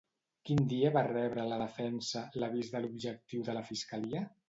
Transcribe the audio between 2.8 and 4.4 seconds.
l'objectiu de la fiscalia?